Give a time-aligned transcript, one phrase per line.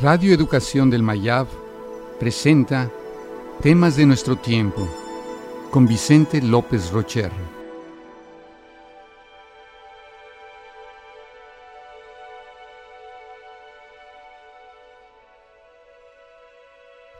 [0.00, 1.48] Radio Educación del Mayab
[2.20, 2.88] presenta
[3.60, 4.88] Temas de nuestro tiempo
[5.72, 7.32] con Vicente López Rocher.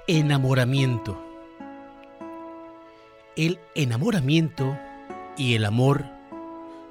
[0.07, 1.21] Enamoramiento.
[3.35, 4.79] El enamoramiento
[5.37, 6.05] y el amor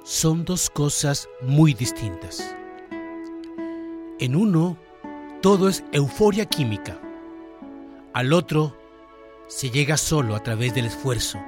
[0.04, 2.54] son dos cosas muy distintas.
[4.18, 4.76] En uno,
[5.40, 6.98] todo es euforia química.
[8.12, 8.76] Al otro,
[9.46, 11.38] se llega solo a través del esfuerzo,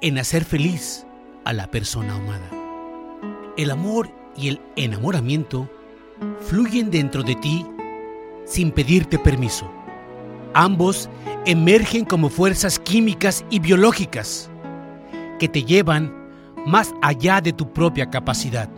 [0.00, 1.06] en hacer feliz
[1.44, 2.50] a la persona amada.
[3.56, 5.70] El amor y el enamoramiento
[6.40, 7.64] fluyen dentro de ti
[8.44, 9.70] sin pedirte permiso.
[10.52, 11.08] Ambos
[11.46, 14.50] emergen como fuerzas químicas y biológicas
[15.38, 16.12] que te llevan
[16.66, 18.68] más allá de tu propia capacidad.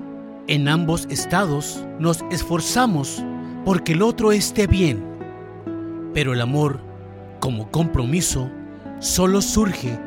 [0.49, 3.25] En ambos estados nos esforzamos
[3.69, 5.05] porque el otro esté bien,
[6.15, 6.81] pero el amor,
[7.39, 8.51] como compromiso,
[8.99, 10.01] solo surge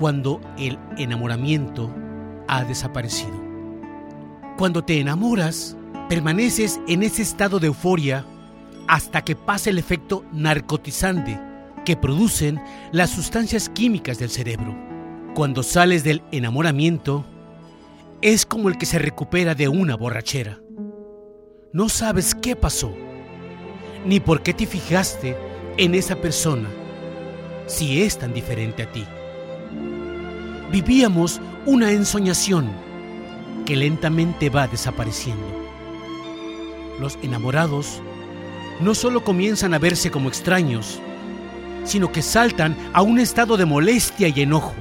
[0.00, 1.94] cuando el enamoramiento
[2.48, 3.40] ha desaparecido.
[4.58, 5.76] Cuando te enamoras,
[6.08, 8.26] permaneces en ese estado de euforia
[8.88, 11.40] hasta que pase el efecto narcotizante
[11.84, 14.76] que producen las sustancias químicas del cerebro.
[15.36, 17.24] Cuando sales del enamoramiento,
[18.22, 20.63] es como el que se recupera de una borrachera.
[21.74, 22.94] No sabes qué pasó,
[24.06, 25.36] ni por qué te fijaste
[25.76, 26.68] en esa persona,
[27.66, 29.04] si es tan diferente a ti.
[30.70, 32.70] Vivíamos una ensoñación
[33.66, 35.44] que lentamente va desapareciendo.
[37.00, 38.00] Los enamorados
[38.78, 41.00] no solo comienzan a verse como extraños,
[41.84, 44.74] sino que saltan a un estado de molestia y enojo.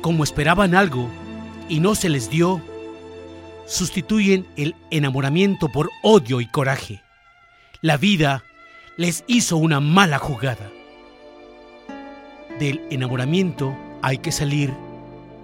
[0.00, 1.08] Como esperaban algo
[1.68, 2.62] y no se les dio,
[3.66, 7.02] sustituyen el enamoramiento por odio y coraje.
[7.82, 8.44] La vida
[8.96, 10.70] les hizo una mala jugada.
[12.58, 14.72] Del enamoramiento hay que salir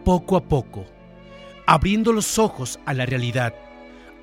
[0.05, 0.87] poco a poco,
[1.67, 3.55] abriendo los ojos a la realidad.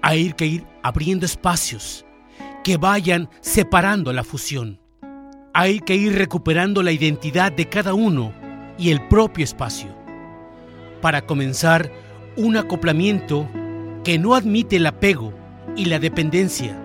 [0.01, 2.05] Hay que ir abriendo espacios
[2.63, 4.79] que vayan separando la fusión.
[5.53, 8.33] Hay que ir recuperando la identidad de cada uno
[8.77, 9.93] y el propio espacio
[11.01, 11.91] para comenzar
[12.35, 13.47] un acoplamiento
[14.09, 15.31] que no admite el apego
[15.75, 16.75] y la dependencia,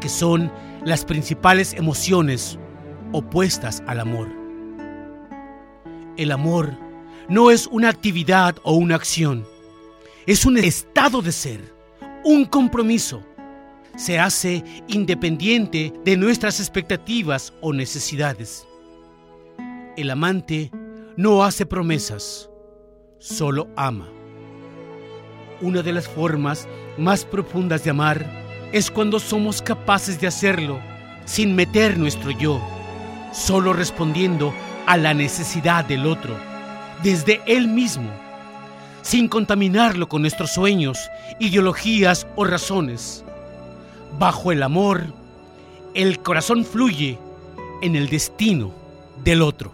[0.00, 0.50] que son
[0.86, 2.58] las principales emociones
[3.12, 4.30] opuestas al amor.
[6.16, 6.72] El amor
[7.28, 9.46] no es una actividad o una acción,
[10.24, 11.60] es un estado de ser,
[12.24, 13.22] un compromiso.
[13.94, 18.66] Se hace independiente de nuestras expectativas o necesidades.
[19.98, 20.70] El amante
[21.18, 22.48] no hace promesas,
[23.18, 24.08] solo ama.
[25.60, 26.68] Una de las formas
[26.98, 28.26] más profundas de amar
[28.72, 30.78] es cuando somos capaces de hacerlo
[31.24, 32.60] sin meter nuestro yo,
[33.32, 34.52] solo respondiendo
[34.86, 36.36] a la necesidad del otro,
[37.02, 38.10] desde él mismo,
[39.02, 43.24] sin contaminarlo con nuestros sueños, ideologías o razones.
[44.18, 45.06] Bajo el amor,
[45.94, 47.18] el corazón fluye
[47.80, 48.72] en el destino
[49.24, 49.72] del otro.